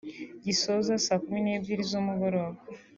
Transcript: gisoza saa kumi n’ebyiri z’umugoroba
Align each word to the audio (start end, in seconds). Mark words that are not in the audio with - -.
gisoza 0.45 0.93
saa 1.05 1.21
kumi 1.23 1.39
n’ebyiri 1.45 1.83
z’umugoroba 1.89 2.59